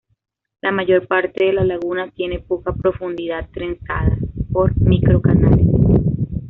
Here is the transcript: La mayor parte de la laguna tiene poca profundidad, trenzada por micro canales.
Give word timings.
La 0.63 0.71
mayor 0.71 1.07
parte 1.07 1.45
de 1.45 1.53
la 1.53 1.63
laguna 1.63 2.09
tiene 2.09 2.39
poca 2.39 2.73
profundidad, 2.73 3.47
trenzada 3.51 4.17
por 4.51 4.75
micro 4.81 5.21
canales. 5.21 5.67